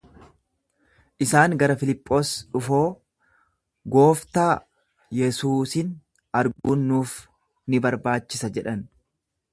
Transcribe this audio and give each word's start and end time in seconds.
Isaan 1.25 1.51
gara 1.63 1.75
Filiphos 1.81 2.31
dhufoo, 2.55 2.79
Gooftaa, 3.97 4.49
Yesuusin 5.19 5.95
arguun 6.41 6.85
nuuf 6.93 7.15
ni 7.71 7.83
barbaachisa 7.87 8.51
jedhan. 8.59 8.83